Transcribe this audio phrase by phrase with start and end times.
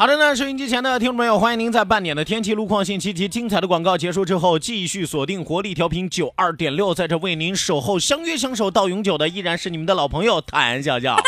[0.00, 11.18] 好的呢，收音机前的听众朋友，欢迎您在半点的天气路况信息及精彩的广告结束之后，继续锁定活力调频九二点六，在这为您守候、相约相守到永久的，依然是你们的老朋友谭笑笑。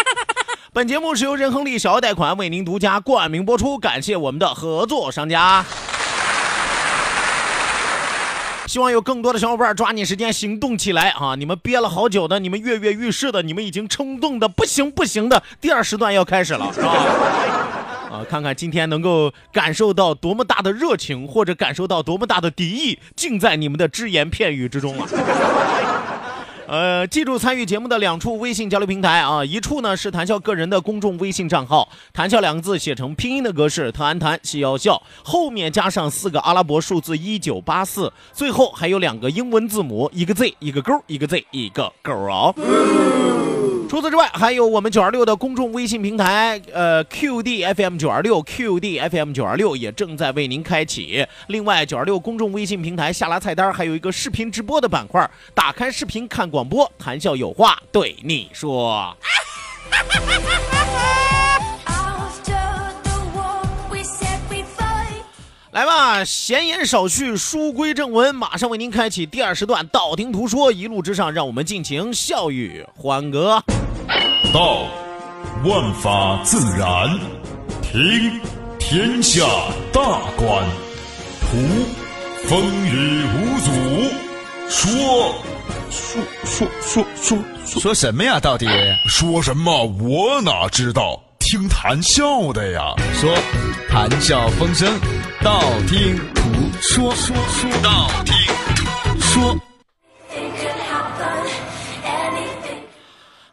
[0.72, 5.62] 本节目是由仁亨利小额贷款为您独家冠名播出，感谢我们的合作商家。
[8.66, 11.34] 希望有更多的小伙伴抓紧时间行动起来啊！
[11.34, 17.55] 你们憋了好久的，你们跃跃欲试的，你们已经冲动的不行不行的，第二时段要开始了，是吧？
[18.10, 25.06] 啊，看看今天能够感受到多么大的热情，或者感受到多么大的敌意，尽在你们的只言片语之中了。
[26.68, 42.52] 呃，记住参与节目的两处微信交流平台啊，一处呢是谈笑个人的公众微信账号，谈笑两个字写成拼音的格式，特安谈西要笑，后面加上四个阿拉伯数字一九八四，最后还有两个英文字母，一个 Z 一个勾，一个 Z 一个勾哦。
[43.88, 51.24] 除此之外，还有我们九二六的公众微信平台，呃，QD FM 九二六，QD FM 九二六也正在为您开启。
[51.46, 59.16] 另外，九二六公众微信平台下拉菜单还有一个视频直播的板块，打开视频看广播，谈笑有话对你说。
[65.72, 73.62] 来吧，闲言少叙，书归正文，马上为您开启第二时段，道听途说，一路之上，让我们尽情笑语欢歌。
[74.52, 74.86] 道，
[75.64, 77.18] 万法自然；
[77.82, 78.40] 听，
[78.78, 79.44] 天下
[79.92, 80.00] 大
[80.36, 80.64] 观；
[81.40, 81.56] 图，
[82.46, 83.70] 风雨无阻；
[84.68, 85.34] 说，
[85.90, 87.38] 说说说说
[87.80, 88.38] 说什么呀？
[88.40, 88.66] 到底
[89.08, 89.84] 说什么？
[90.00, 91.20] 我哪知道？
[91.38, 92.94] 听谈笑的呀。
[93.14, 93.32] 说，
[93.88, 94.88] 谈笑风生，
[95.42, 96.42] 道听途
[96.80, 98.34] 说，说说道听
[98.74, 99.56] 途说。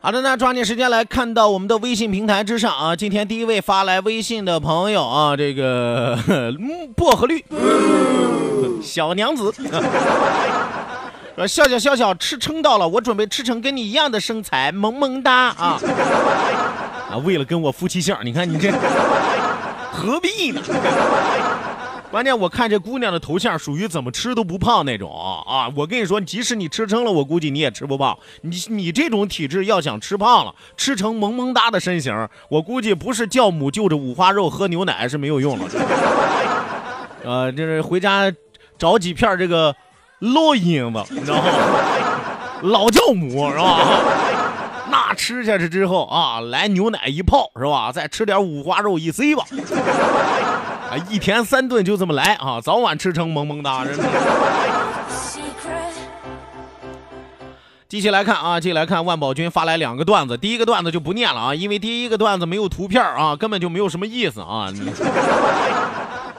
[0.05, 6.19] 好的，那抓紧时间来看到我们的微信平台之上啊，今天第一位发来微信的朋友啊，这个
[6.93, 7.41] 薄荷绿
[8.81, 9.49] 小娘子，
[11.37, 15.79] 说笑笑笑笑吃撑到了，我准备吃成跟你一样的身材，萌萌哒啊
[17.09, 17.15] 啊！
[17.23, 18.73] 为了跟我夫妻相，你看你这
[19.89, 20.61] 何必呢？
[22.13, 25.09] 关键我看这姑娘的头像属于怎么吃都不胖那种
[25.47, 25.67] 啊！
[25.75, 28.15] 我跟你说，即使你吃撑了，我估计你也吃不胖。
[28.41, 35.65] 你你这种体质要想吃胖了，吃成萌萌哒的身形，我估计不是酵母就着五花肉喝牛奶是没有用了。
[37.25, 38.31] 呃，就是回家
[38.77, 39.75] 找几片这个
[40.21, 41.43] 烙印子，你知道吗？
[42.61, 43.79] 老酵母是吧？
[44.91, 47.91] 那吃下去之后啊，来牛奶一泡是吧？
[47.91, 49.43] 再吃点五花肉一塞吧。
[51.09, 53.85] 一天三顿就这么来啊，早晚吃成萌萌哒。
[53.85, 54.03] 真的。
[57.89, 64.73] 继续来看啊，继续来看万宝军发来两个段子，第一个段子就不念了啊，因为第一个段子没有图片啊，根本就没有什么意思啊。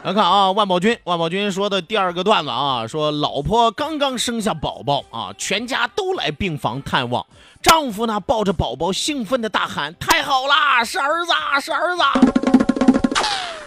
[0.03, 7.25] 来看啊，万宝军，万宝军说的第二个段子啊，说老婆刚刚生下宝宝啊，全家都来病房探望，
[7.63, 12.03] 丈夫呢抱着宝宝兴奋的大喊：“太好啦，是儿子，是儿子！”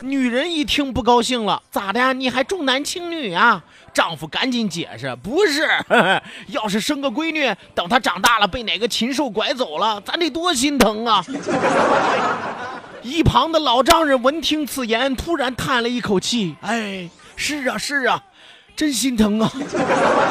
[0.02, 2.14] 女人一听不高兴了，咋的？
[2.14, 3.64] 你还重男轻女啊？
[3.94, 5.68] 丈夫赶紧解释，不是，
[6.48, 11.26] 要是生个闺女，等她长大了被哪个禽兽拐走了，咱得多心疼啊！
[13.02, 18.22] 一旁的老丈人闻听此言，突然叹了一口气，哎，是啊是啊，
[18.76, 19.52] 真心疼啊，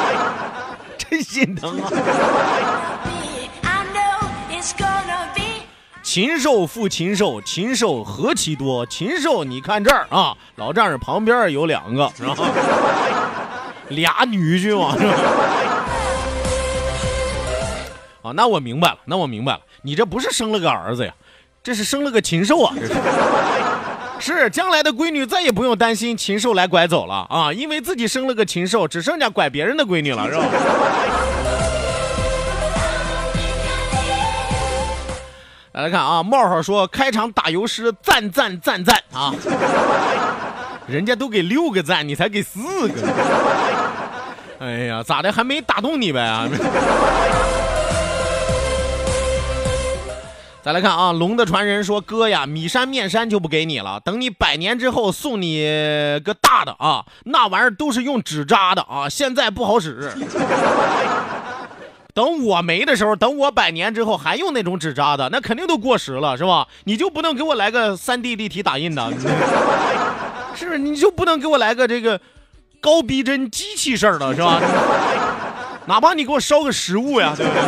[0.97, 1.91] 真心疼啊！
[6.17, 8.83] 禽兽复禽兽，禽兽何其多！
[8.87, 12.35] 禽兽，你看这儿啊，老丈人旁边有两个，是吧？
[13.89, 15.13] 俩女婿嘛，是吧？
[18.23, 21.13] 啊，那我明白了，那我明白了，你这不是生了个儿子呀？
[21.61, 22.73] 这是生了个禽兽啊！
[22.75, 22.95] 这是。
[24.19, 30.43] 是将来的闺女再也不用担心禽兽来拐走了啊，因为自己生了个禽兽，只剩下拐别人的闺女了，是吧？
[35.77, 39.31] 来来看啊，冒号说开场打油诗赞赞赞赞啊，
[40.87, 42.93] 人家都给六个赞，你才给四个，
[44.57, 46.49] 哎呀，咋的还没打动你呗？
[50.63, 55.59] 再来看啊，龙的传人说哥呀，米山面山就不给你了，等你百年之后送你
[56.25, 60.11] 个大的啊，那玩意儿都是用纸扎的啊，现在不好使。
[62.17, 66.67] 等我没的时候，等我百年之后还用那种纸扎的，那肯定都过时了，是吧？
[66.85, 69.07] 你就不能给我来个三 D 立体打印的，
[70.55, 70.79] 是 不是？
[70.79, 72.19] 你就不能给我来个这个
[72.81, 74.59] 高逼真机器式的，是吧？
[75.85, 77.61] 哪怕你给我烧个实物呀，对不对？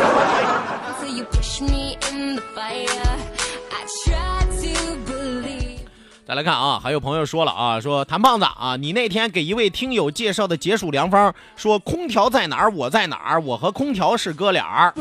[6.30, 14.94] 再来看啊，还有朋友说了啊，说谭胖子啊，你那天给一位听友介绍的解暑良方，说空调在哪儿，我在哪儿，我和空调是哥俩儿。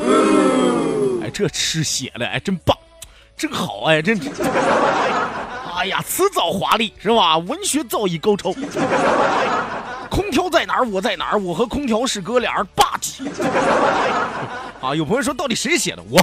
[1.22, 2.76] 哎，这吃血的，哎，真棒，
[3.38, 4.20] 真好，哎，真，
[5.78, 7.38] 哎呀，辞藻华丽是吧？
[7.38, 8.52] 文学造诣高超。
[10.10, 13.24] 空调在哪儿，我在哪儿，我和空调是哥俩儿，霸气。
[14.82, 16.02] 啊，有朋友说到底谁写的？
[16.10, 16.20] 我，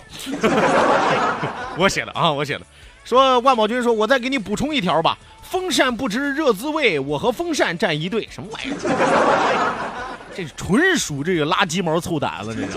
[1.79, 2.67] 我写的啊，我写的。
[3.07, 5.17] 说万宝军说，我再给你补充一条吧。
[5.41, 8.77] 风扇不知热滋味，我和风扇站一队，什么玩意儿？
[10.35, 12.73] 这纯属这个拉鸡毛凑胆子，这是。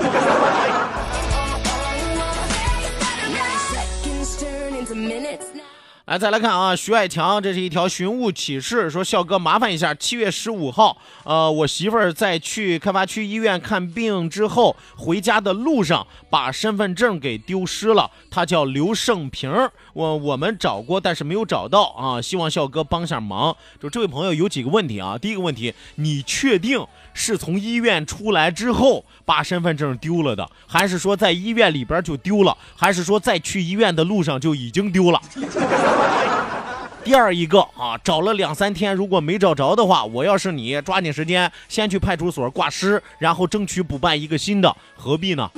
[6.10, 18.10] 来，再来看啊，徐爱强，这是一条寻物启事，说笑哥麻烦一下，七月十五号，呃，我媳妇儿在去开发区医院看病之后，回家的路上把身份证给丢失了。
[18.32, 19.54] 她叫刘胜平，
[19.94, 23.56] 我我们找过，但是没有找到啊，希望笑哥帮下忙。
[23.80, 26.84] 就这位朋友有几个问题啊，第一个问题，你确定
[27.20, 35.22] 是从医院出来之后把身份证丢了的，还是说在医院里边就丢了，还是说在去医院的路上就已经丢了？
[37.04, 45.52] 第二一个啊，找了两三天，如果没找着的话，我要是你，抓紧时间先去派出所挂失，然后争取补办一个新的，何必呢？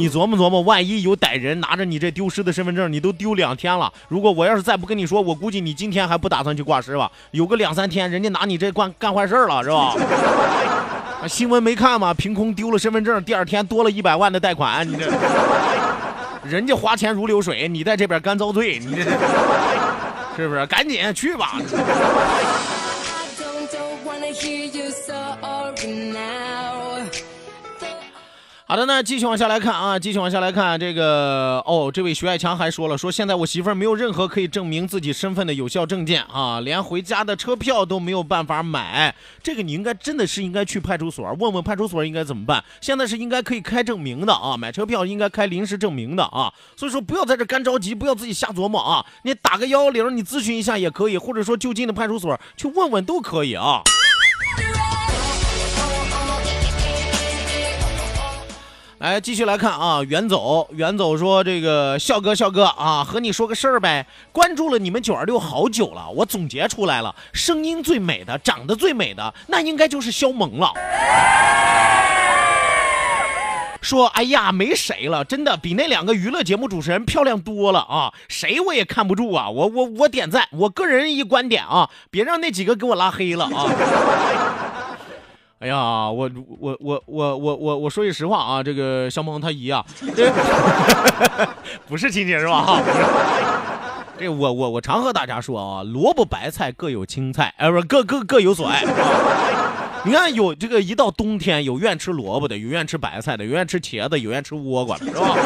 [0.00, 3.92] 你琢磨琢磨，万一有歹人拿着你这丢失的身份证，你都丢两天了。
[4.08, 7.12] 如果我要是再不跟你说，我估计你今天还不打算去挂失吧？
[7.32, 9.94] 有个两三天，人家拿你这干干坏事了，是吧？
[11.28, 12.14] 新闻没看吗？
[12.14, 15.12] 凭空丢了身份证，第二天多了一百万的贷款，你这。
[16.48, 19.02] 人家花钱如流水，你在这边干遭罪，你这
[20.34, 20.64] 是不是？
[20.64, 21.60] 赶紧去吧。
[28.70, 39.12] 好的，那继续往下来看啊，继续往下来看这个哦，这位徐爱强还说了，说现在我媳妇儿没有任何可以证明自己身份的有效证件啊，连回家的车票都没有办法买。
[39.42, 42.62] 这个你应该真的是应该去派出所问问派出所应该怎么办。
[42.80, 46.54] 现在是应该可以开证明的啊，买车票应该开临时证明的啊。
[46.76, 49.04] 所以说不要在这干着急，不要自己瞎琢磨啊。
[49.24, 53.82] 你打个幺幺零，你咨询一下也可以，或者说就近的派出所去问问都可以啊。
[59.00, 64.06] 来，继续来看啊，远走远走说这个笑哥笑哥啊，和你说个事儿呗。
[64.30, 70.74] 关注了你们九二六好久了，我总结出来了，声音最美的，长得最美的，那应该就是肖萌了。
[73.80, 78.12] 说哎呀，没谁了，真的比那两个娱乐节目主持人漂亮多了啊！
[78.28, 84.69] 谁我也看不住啊，我我我点赞，我个人一观点啊，别让那几个给我拉黑了啊。
[85.60, 89.84] 哎呀，我我我我我我我说句实话啊，这个肖萌他姨啊，
[90.16, 90.32] 这
[91.86, 92.62] 不是亲戚是吧？
[92.62, 92.82] 哈，
[94.18, 98.82] 这我我我常和大家说啊，萝卜白菜各有青菜，哎，不是各各各有所爱。
[100.02, 105.36] 你看有这个一到冬天，有愿吃萝卜的，有愿吃白菜的，有愿吃茄子，有愿吃倭瓜的，是吧？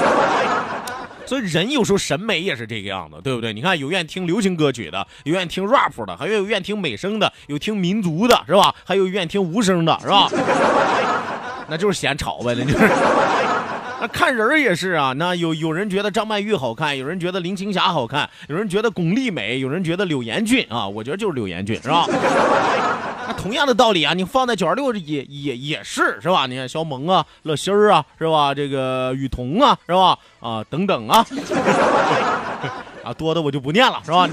[1.26, 3.52] 所以人有时候审美也是这个样子，对不对？
[3.52, 8.75] 你看有愿意听流行歌曲的，有愿意听 rap 的，还有愿意听美声的，有听民族的，是吧？
[8.85, 10.28] 还有愿意听无声的，是吧？
[11.69, 12.90] 那就是嫌吵呗，那就是。
[14.00, 22.07] 那看人也是啊，那有有人觉得张曼玉好看，有人觉得林青霞好看，有人觉得巩俐美，有人觉得柳岩俊啊，我觉得就是柳岩俊，是吧？
[23.26, 26.47] 那 同样的道理啊，你放在九二六也也也是是吧？
[26.47, 28.54] 你看肖萌啊、乐心儿啊，是吧？
[28.54, 30.19] 这个雨桐啊，是吧？
[30.40, 31.25] 啊，等等啊，
[33.04, 34.28] 啊，多的我就不念了，是吧？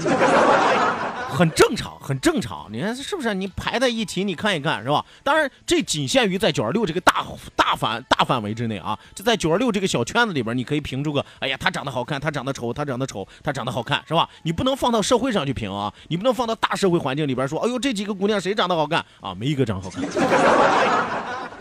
[1.32, 2.66] 很正常，很正常。
[2.70, 3.32] 你看是不是？
[3.32, 5.04] 你排在一起，你看一看，是吧？
[5.24, 7.24] 当然，这仅限于在九二六这个大
[7.56, 8.98] 大范大范围之内啊。
[9.14, 14.28] 就在九二六这个小圈子里边，你可以评出个，哎呀，他长得好看，他长得丑，他长得丑，他长得好看，是吧？
[14.42, 19.34] 你不能放到社会上去评啊，你不能放到大社会环境里边说，哎呦，这几个姑娘谁长得好看啊？
[19.34, 20.02] 没一个长好看，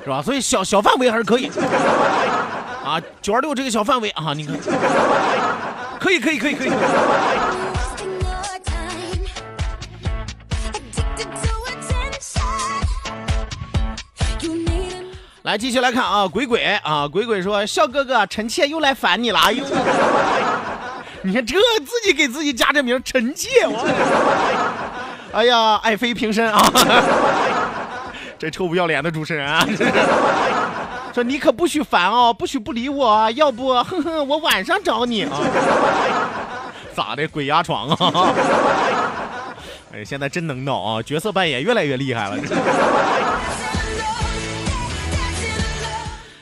[0.03, 0.21] 是吧？
[0.21, 1.49] 所以小小范围还是可以
[2.83, 2.99] 啊。
[3.21, 4.55] 九二六这个小范围啊，你看，
[5.99, 6.71] 可以，可以，可以，可以。
[15.51, 19.61] 来，继续来看啊，鬼鬼啊，鬼鬼说：“笑哥哥，臣妾又来烦你了。”哎呦，
[21.23, 23.75] 你看这自己给自己加这名，臣妾，我，
[25.33, 26.65] 哎呀，爱妃平身啊！
[28.39, 29.67] 这臭不要脸的主持人啊，
[31.13, 35.31] 说你可不许烦哦，不许不理我，要不，哼哼，我晚上找你啊。
[36.95, 38.33] 咋的，鬼压床啊？
[39.93, 42.37] 哎，现在真能闹啊，角色扮演越来越厉害了。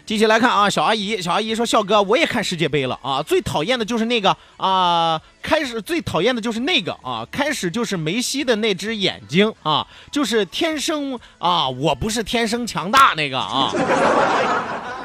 [0.10, 13.72] 继续来看啊，小阿姨，小阿姨说：“笑哥，我也看世界杯了啊，最讨厌的就是那个啊，开始最讨厌的就是那个啊，开始就是梅西的那只眼睛啊， 就是天生啊，我不是天生强大那个啊，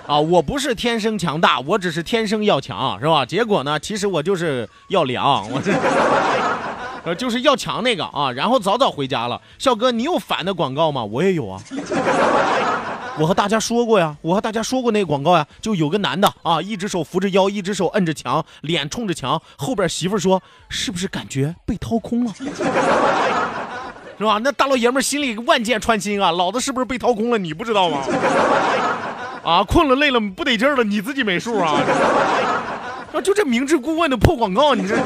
[0.06, 3.26] 啊，我不是天生强大，我只是天生要强，是吧？
[3.26, 5.70] 结果呢，其实我就是要凉，我这
[7.04, 9.38] 呃就是要强那个啊，然后早早回家了。
[9.58, 11.04] 笑哥，你有反的广告吗？
[11.04, 11.60] 我也有啊。”
[13.16, 22.34] 我和大家说过呀，我和大家说过那个广告呀，就有个男的啊，一只手扶着腰，一只手摁着墙，脸冲着墙，后边媳妇说：“是不是感觉被掏空了？
[24.18, 27.38] 是吧？”那大老爷们心里万箭穿心啊，老子是不是被掏空了？
[27.38, 27.98] 你不知道吗？
[29.44, 31.70] 啊，困了累了不得劲了，你自己没数啊？
[33.14, 34.96] 啊，就这明知故问的破广告，你这。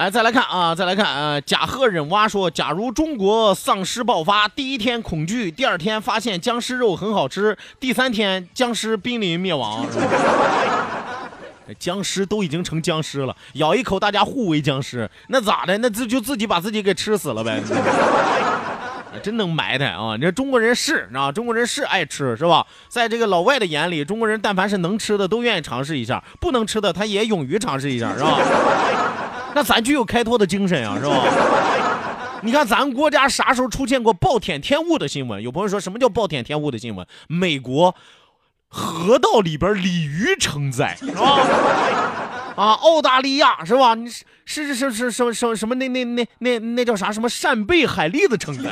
[0.00, 1.38] 来，再来看啊，再来看啊！
[1.42, 9.84] 甲贺忍蛙说：“假如中国丧尸爆发，第一天恐惧，第二天发现僵尸肉很好吃，第三天僵尸濒临灭亡。
[11.78, 15.76] 僵尸都已经成僵尸了，咬一口大家互为僵尸，那咋的？
[15.76, 17.60] 那自就自己把自己给吃死了呗？
[19.22, 20.16] 真能埋汰啊！
[20.16, 22.66] 你说中国人是啊，中国人是爱吃是吧？
[22.88, 28.38] 在这个老外的眼里，中国人但凡是能吃的都愿意尝试一下，不能吃的他也勇于尝试一下，是吧？”
[29.54, 31.24] 那咱具有开拓的精神啊，是吧？
[32.42, 35.42] 你看咱国家啥时候出现过暴殄天物的新闻？
[35.42, 37.06] 有朋友说什么叫暴殄天物的新闻？
[37.28, 37.94] 美国
[38.68, 41.38] 河道里边鲤鱼成灾，是吧？
[42.56, 43.94] 啊，澳大利亚是吧？
[43.94, 47.12] 你是是是是什么什么什么那那那那那叫啥？
[47.12, 48.70] 什么扇贝海蛎子成灾？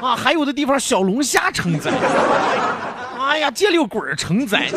[0.00, 1.92] 啊，还有的地方小龙虾成灾。
[3.20, 4.68] 哎呀，借六鬼成灾，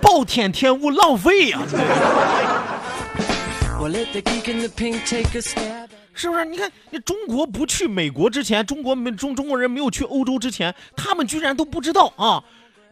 [0.00, 1.58] 暴殄天物浪费呀！
[6.16, 6.44] 是不是？
[6.44, 12.42] 你看，那中国不去美国之前，中国没中中国人没有去欧洲之前，他们居然都不知道啊，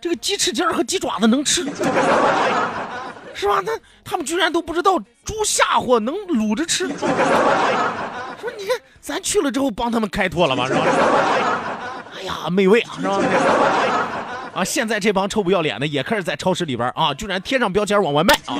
[0.00, 1.64] 这个鸡翅尖和鸡爪子能吃，
[3.32, 3.62] 是吧？
[3.64, 3.72] 那
[4.04, 10.80] 他们居然都不知道猪下货能卤着吃，说你看咱去了之后帮他们开拓了吧，是吧？
[12.18, 13.20] 哎呀，美味啊，是吧？
[14.54, 18.58] 啊，现在这帮臭不要脸的也开始在超市里边啊，居然贴上标签往外卖啊。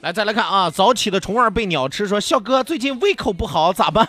[0.00, 0.70] 来，再来看啊！
[0.70, 4.06] 早起的虫儿被鸟吃，说笑哥最近胃口不好，咋办？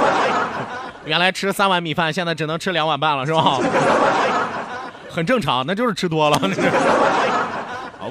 [1.06, 3.58] 原来吃三碗米饭，现在只能吃两碗半了，是吧？
[5.10, 6.38] 很正常，那就是吃多了。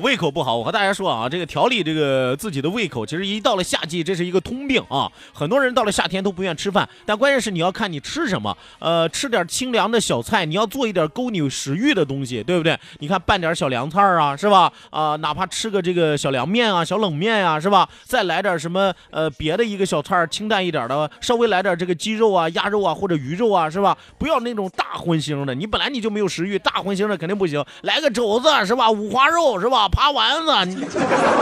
[0.02, 5.12] 胃口不好，我和大家说啊，这个调理这个自己的胃口，其实一到了夏季，这是一个通病啊。
[5.34, 8.56] 很多人到了夏天都不愿吃饭，但关键是你要看你吃什么。
[8.80, 12.78] 呃，吃点清凉的小菜，你要做一点勾你食欲的东西，对不对？
[13.00, 14.72] 你看拌点小凉菜啊，是吧？
[14.90, 17.88] 啊，哪怕吃个这个小凉面啊、小冷面呀，是吧？
[18.04, 23.98] 再来点什么呃别的一个小菜，清淡一点的，稍微来点这个鸡肉啊、鸭肉啊或者鱼肉啊，是吧？
[24.18, 27.64] 不要那种大荤腥的，你本来你就没有食欲，大荤腥的肯定不行。
[27.82, 28.90] 来个肘子是吧？
[28.90, 29.87] 五花肉是吧？
[29.88, 30.86] 爬丸子，你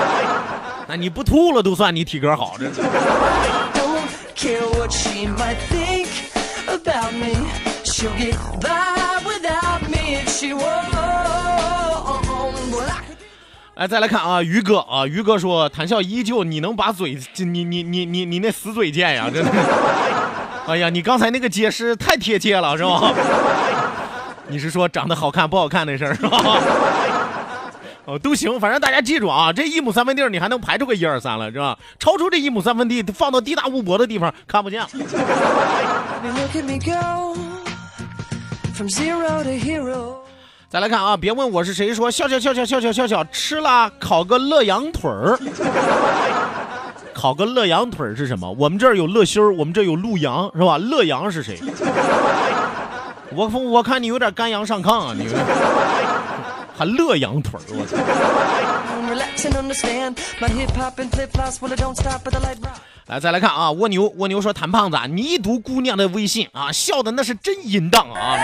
[0.87, 2.69] 那你不吐了都算你体格好，这。
[13.75, 19.51] 来，再来看啊，于哥啊，于哥说谈笑依旧，你能把嘴，你你你你你那死嘴贱呀， 真的。
[20.67, 23.11] 哎呀，你刚才那个解释太贴切了，是吧？
[24.47, 26.37] 你是说长得好看不好看那事儿是吧？
[28.05, 31.77] 哦，都行，反正大家记住啊，这一亩三分地你还能排出个一二三来，是吧？
[32.00, 34.85] 超出这一亩三分地，放到地大物博的地方看不见。
[40.69, 45.39] 再来看啊，别问我是谁，说笑笑笑笑笑笑笑笑，吃了烤个乐羊腿儿。
[47.13, 48.51] 烤个乐羊腿儿是什么？
[48.51, 50.77] 我们这儿有乐心儿，我们这儿有陆阳，是吧？
[50.77, 51.57] 乐羊是谁？
[53.33, 55.27] 我我看你有点肝阳上亢啊，你
[56.77, 57.96] 还乐羊腿儿，我操！
[63.08, 68.38] 来，再来看啊，蜗牛蜗牛说谭胖子，你一读姑娘的微信啊，笑的那是真淫荡啊！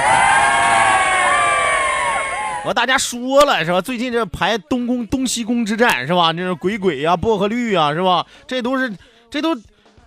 [2.64, 3.82] 我大家说了是吧？
[3.82, 6.32] 最近这排东宫东西宫之战是吧？
[6.32, 8.26] 这是鬼鬼呀、薄荷绿呀是吧？
[8.48, 8.94] 这都是
[9.30, 9.58] 这都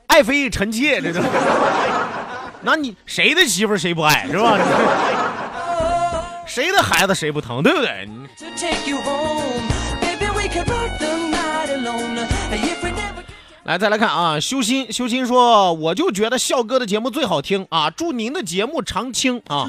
[0.07, 1.21] 爱妃臣妾，这都。
[2.62, 4.57] 那你谁的媳妇谁不爱是吧？
[6.54, 8.08] 谁的孩子谁不疼，对不对？
[13.64, 17.90] 来，再来看啊，修心修心说，我就觉得笑哥的节目最好听啊！
[17.90, 19.66] 祝您的节目长青啊！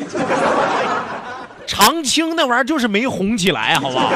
[1.66, 4.12] 长青那玩意儿就是没红起来，好吧？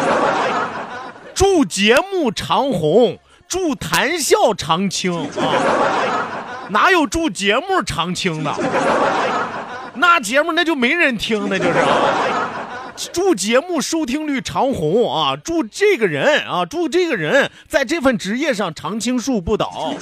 [1.33, 6.69] 祝节目长红，祝谈笑长青啊！
[6.69, 8.53] 哪有祝节目长青的？
[9.95, 11.73] 那节目那就没人听，那就是。
[13.13, 15.37] 祝节目收听率长虹啊！
[15.41, 19.93] 祝这个人啊，祝这个人在这份职业上常青树不倒。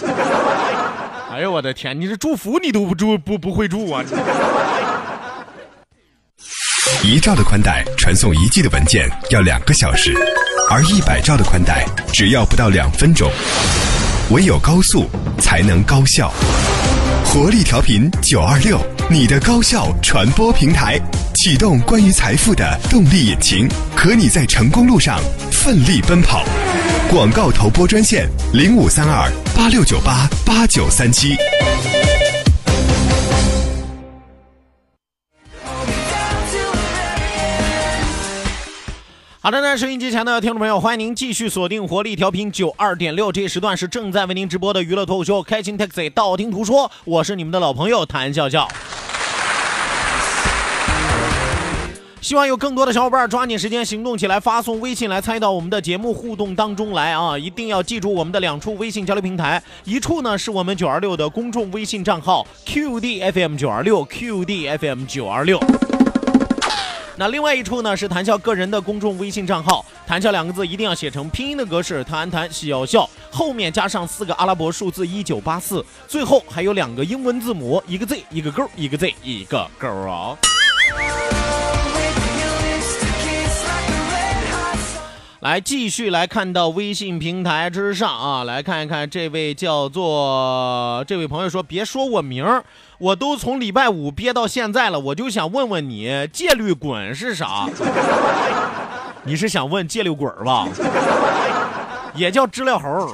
[1.31, 4.03] 哎呦我的天，你这祝福你都不祝不不会祝啊！
[7.03, 10.15] 一兆的宽带传送一 G 的文件要两个小时，
[10.71, 13.29] 而一百兆的宽带只要不到两分钟。
[14.31, 15.05] 唯有高速
[15.39, 16.33] 才能高效。
[17.23, 20.99] 活力调频九二六，你的高效传播平台，
[21.33, 25.17] 启动关于财富的动力引擎，和你在成功路上
[25.49, 26.43] 奋力奔跑。
[27.09, 31.37] 广告投播专线零五三二八六九八八九三七。
[39.39, 48.67] 好的，那收音机前的听众朋友，欢迎您继续锁定活力调频九二点六，这一时段是正在为您直播的娱乐脱口秀《开心 Taxi》，道听途说，我是你们的老朋友谭笑笑。
[52.19, 57.37] 希望有更多的小伙伴抓紧时间行动起来，发送微信来参与到我们的节目互动当中来啊！
[57.37, 65.59] 一定要记住我们的两处微信交流平台，一处呢是我们九二六的公众微信账号 QDFM 九二六 QDFM 九二六。
[67.15, 80.35] 那另外一处呢是谈笑个人的公众微信账号，谈笑两个字一定要写成拼音的格式，谈谈笑笑，后面加上四个阿拉伯数字一九八四，最后还有两个英文字母，一个 Z 一个勾，一个 Z 一个勾啊。
[85.41, 92.63] 来继续来看到微信平台之上啊，来看一看这位叫做这位朋友说，别说我名儿。
[92.97, 97.69] 我都从礼拜五憋到现在了，我就想问问你，戒律滚是啥？
[99.23, 100.67] 你是想问戒律滚吧？
[102.15, 103.13] 也叫知了猴，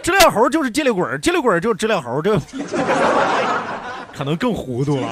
[0.00, 2.38] 知了猴就是戒律滚，戒律滚就是知了猴，这
[4.16, 5.08] 可能更糊涂了。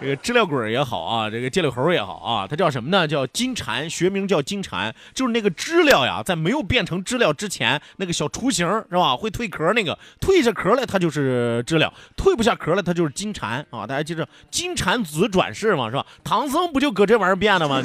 [0.00, 3.08] 这个知了鬼也好啊，这个戒了猴也好啊，它叫什么呢？
[3.08, 9.16] 叫金蝉，学名叫金蝉，就是那个知了呀，在没有变成知了之前，那个小雏形是吧？
[9.16, 13.84] 会蜕壳那个，蜕下壳来它就是知了，蜕不下壳来它就是金蝉啊！
[13.86, 16.06] 大家记着，金蝉子转世嘛，是吧？
[16.22, 17.82] 唐僧不就搁这玩意儿变的吗？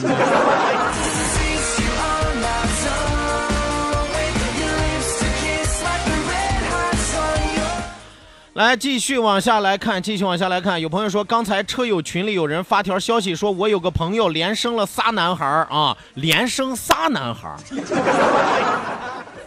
[8.53, 10.79] 来继续往下来看，继续往下来看。
[10.79, 17.55] 有朋友说，刚才车友群里有人发条消息说，我有个朋友连生了仨男孩啊，连生仨男孩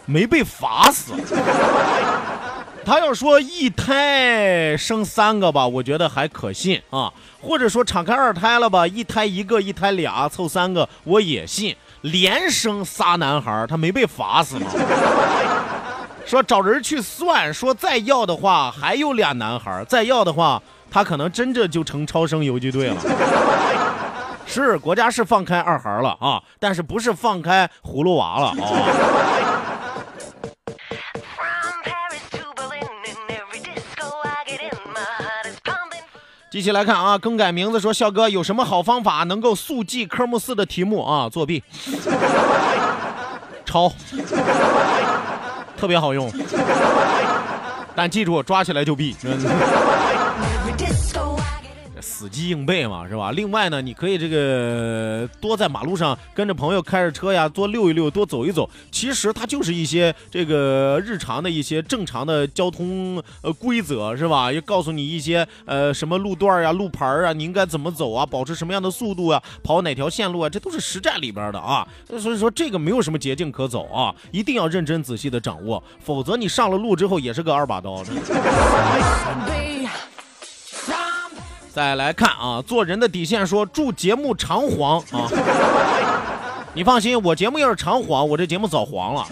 [0.06, 1.12] 没被罚死。
[2.84, 7.12] 他要说一胎生三个吧，我觉得还可信啊。
[7.40, 11.76] 或者说敞开二胎了吧，一胎一个，一胎俩，凑三个我也信。
[12.00, 14.66] 连生仨男孩他没被罚死吗？
[16.26, 20.60] 说找人去算，说再要的话还有俩男孩，再要的话
[20.90, 22.96] 他可能真的就成超生游击队了。
[24.44, 28.56] 是国家是放开二孩了啊，但是不是放开葫芦娃了啊？
[36.50, 41.28] 继续来看啊，更改名字说笑哥有什么好方法能够速记科目四的题目啊？
[41.28, 41.62] 作弊，
[43.64, 43.92] 抄。
[45.76, 46.30] 特别好用，
[47.94, 49.14] 但记住抓起来就毙。
[52.06, 53.32] 死记硬背嘛，是吧？
[53.32, 58.70] 另外呢，你可以这个多在马路上跟着朋友开着车呀，多溜一溜，多走一走。
[58.92, 64.52] 其实它就是一些这个日常的一些正常的交通呃规则，是吧？
[64.52, 71.86] 也告诉你一些呃什么路段呀、路牌啊，你应该怎么走啊，保持什么样的速度啊，跑哪条线路啊，这都是实战里边的啊。
[72.18, 78.02] 所以说这个没有什么捷径可走啊，一定要认真仔细的掌握，否则你上了路之后也是个二把刀。
[81.76, 85.28] 再来看啊，做人的底线说祝节目长黄啊！
[86.72, 89.26] 你放心，我节目要是长黄，我这节目早黄了。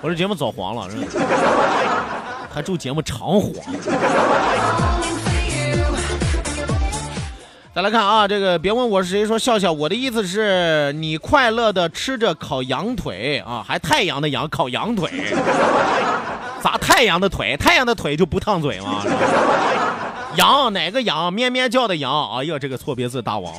[0.00, 0.88] 我这节目早黄了，
[2.54, 3.52] 还祝节目长黄。
[7.74, 15.10] 再来看啊，这个别问我是谁，说笑笑，我的意思是你快乐的吃着烤羊腿啊，还太阳的羊烤羊腿，
[16.62, 17.54] 砸太阳的腿？
[17.58, 19.04] 太阳的腿就不烫嘴吗？
[20.38, 21.32] 羊哪个羊？
[21.32, 22.38] 咩咩叫的羊。
[22.38, 23.52] 哎呀，这个错别字大王。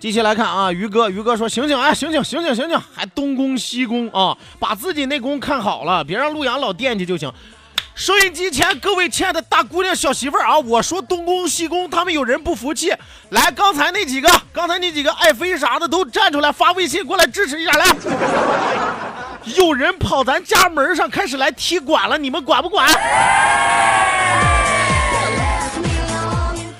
[0.00, 7.32] 继续来看啊，于哥，于哥说醒醒哎，醒醒醒醒醒醒，还东宫西宫啊，把自己那宫看好了，别让陆阳老惦记就行。
[7.98, 12.92] 收音机前各位亲爱的大姑娘、小媳妇儿啊，我说东宫西宫，他们有人不服气，
[13.30, 17.86] 来，刚才那几个，刚才那几个爱妃啥的都站出来发微信过来支持一下来。
[19.56, 22.88] 有人跑咱家门上开始来踢馆了，你们管不管？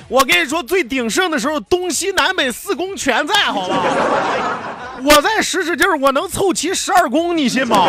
[0.06, 3.76] 我跟你说，最鼎盛的时候，东西南北四宫全在，好吧？
[5.02, 7.88] 我再使使劲儿，我能凑齐十二宫，你信吗？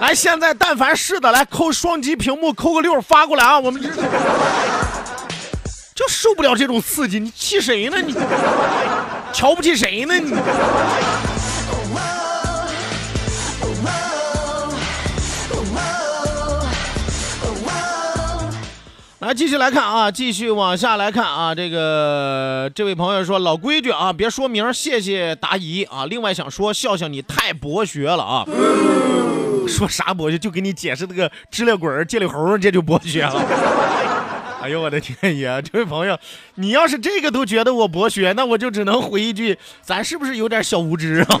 [0.00, 3.60] 来，现在但凡是的，来扣双击屏幕，扣个六发过来啊！
[3.60, 3.88] 我们这
[5.94, 8.00] 就受不了这种刺激，你气谁呢？
[8.00, 8.14] 你
[9.30, 10.14] 瞧不起谁呢？
[10.18, 10.32] 你。
[19.18, 21.54] 来，继续来看啊，继续往下来看啊。
[21.54, 26.06] 这个这位朋友说，老规矩啊，别说名，谢谢答疑啊。
[26.06, 28.46] 另外想说，笑笑你太博学了啊。
[29.68, 30.38] 说啥博学？
[30.38, 33.44] 就给你解释那个知了鬼、借了猴，这就博学了。
[34.62, 35.62] 哎呦我的天爷！
[35.62, 36.18] 这位朋友，
[36.56, 41.38] 你要是这个都觉得我博学，那我就只能回一句，咱是不是有点小无知啊？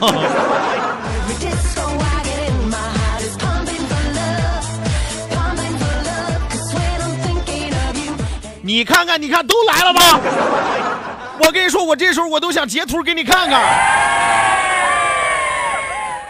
[8.62, 10.20] 你看看，你看，都来了吧？
[11.42, 14.59] 我跟你说，我这时候我都想截图给你看看。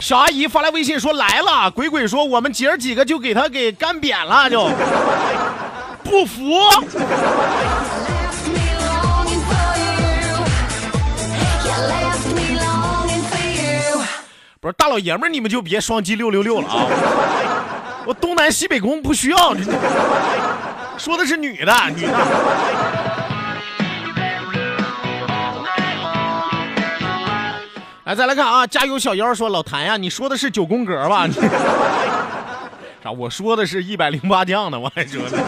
[0.00, 4.68] 小阿姨发来微信说来了，鬼鬼说我们姐儿几个就给他给干扁了，就
[6.02, 6.58] 不服。
[14.58, 16.86] 不是大老爷们儿，你们就别双击六六六了啊！
[18.04, 19.54] 我东南西北宫不需要。
[20.98, 22.12] 说的是女的，女的。
[28.10, 28.66] 来，再来看啊！
[28.66, 31.28] 加油小妖说：“老谭呀，你说的是九宫格吧？
[33.02, 33.08] 啥？
[33.12, 35.38] 我说的是一百零八将呢，我还说呢。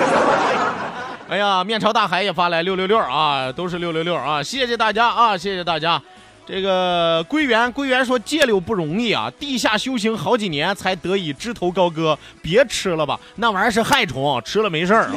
[1.28, 4.40] 哎呀，面朝大海也发来六六六啊，都是六六六啊！
[4.40, 6.00] 谢谢大家啊，谢谢大家。
[6.46, 15.10] 这个归元归元说戒柳不容易啊，地下修行好几年才得以枝头高歌，别吃了吧，那玩意儿是害虫，吃了没事儿啊。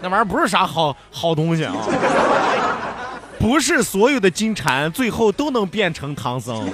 [0.00, 1.74] 那玩意儿不是啥好好东西啊，
[3.42, 6.64] 不是所有的金蝉最后都能变成唐僧。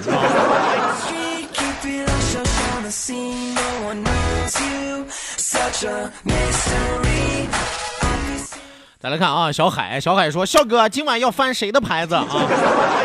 [8.99, 12.27] 再来看啊，小海，小海说：“笑哥，今晚要翻谁的牌子啊？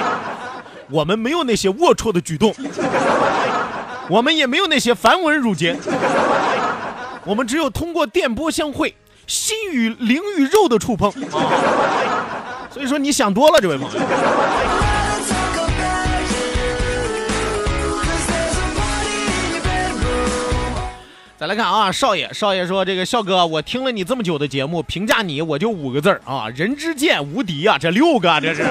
[0.90, 2.54] 我们没有那些龌龊的举动，
[4.10, 5.74] 我们也没有那些繁文缛节，
[7.24, 8.94] 我们只有通过电波相会，
[9.26, 12.23] 心与灵与肉的触碰啊！
[12.74, 14.00] 所以说你想多了，这位朋友。”
[21.38, 28.64] 再来看啊，少爷，少爷说：“这个笑哥，我听了你这么久的节目，评价你我就五个字儿啊，人之贱无敌啊，这六个这是，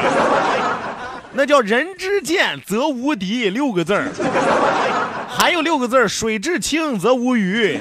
[1.31, 4.11] 那叫人之贱则无敌六个字儿，
[5.29, 7.79] 还有六个字儿，水至清则无鱼。”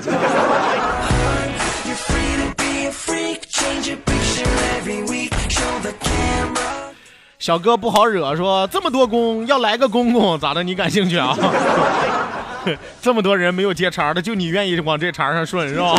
[7.39, 10.63] 小哥不好惹，说这么多公要来个公公咋的？
[10.63, 11.37] 你感兴趣啊？
[13.03, 15.93] 这么多人没有接茬的，就你愿意往这茬上顺是吧？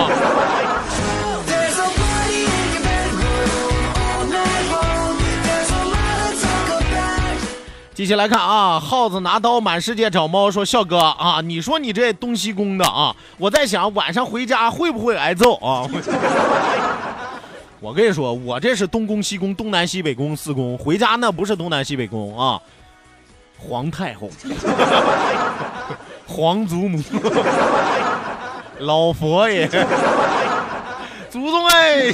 [7.95, 15.87] 继续来看啊，耗子拿刀满世界找猫，说笑哥啊，你说你这东西宫的啊，我在想晚上回家会不会挨揍啊？
[17.79, 22.59] 我跟你说，我这是东宫西宫东南西北宫四宫，回家那不是东南西北宫啊，
[23.59, 24.27] 皇太后，
[26.25, 26.99] 皇祖母，
[28.79, 29.67] 老佛爷，
[31.29, 32.11] 祖宗哎。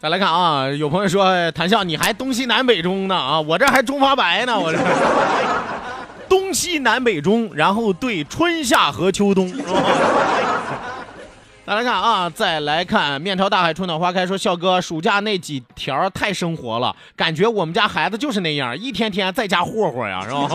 [0.00, 4.78] 再来看啊，有朋友说谭笑你还东西南北中呢啊，我这还中发白呢，我这
[6.26, 9.52] 东西南北中，然后对春夏和秋冬。
[11.66, 14.26] 再来看啊，再来看面朝大海，春暖花开。
[14.26, 20.48] 说笑哥，暑假那几条太生活了，感觉我们家孩子就是那样，一天天在家霍霍呀，是吧？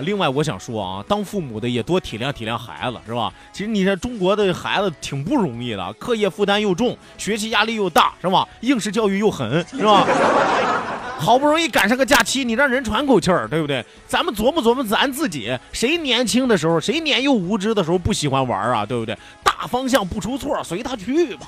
[0.00, 3.32] 另外，我想说啊，当父母的也多体谅体谅孩子，是吧？
[3.52, 8.46] 其实你这中国的孩子挺不容易的，课业负担又重，学习压力又大，是吧？
[8.60, 10.06] 应试教育又狠，是吧？
[11.16, 13.84] 好不容易赶上个假期，你让人喘口气儿，对不对？
[14.06, 19.16] 咱们琢磨琢磨咱自己，谁年轻的时候，谁年幼无知的时候不喜欢玩啊，对不对？
[19.42, 21.46] 大方向不出错，随他去吧。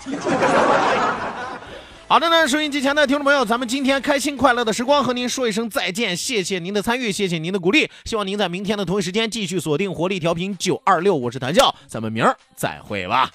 [2.08, 13.28] 好的呢，收音机前的听众朋友，咱们今天开心快乐的时光和您说一声再见，谢谢您的参与，谢谢您的鼓励，希望您在明天的同一时间继续锁定活力调频九二六，我是谭笑，咱们明儿再会吧。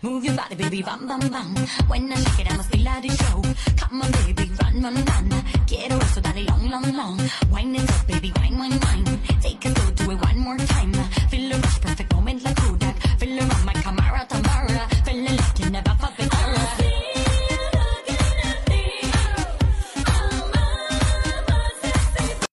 [0.00, 1.54] Move your body, baby, bam, bam, bam.
[1.88, 3.42] When I shake it, I must be like the show.
[3.76, 5.55] Come on, baby, run, run, run.
[5.86, 7.30] it away so daddy long, long, long.
[7.50, 9.04] Wine it up, baby, wine, wine, wine.
[9.40, 10.92] Take a go, do it one more time.
[11.30, 12.96] Feel a rush, perfect moment like Kodak.
[13.18, 14.88] Feel around my camera, Tamara.
[15.04, 16.35] Feel like you never felt before.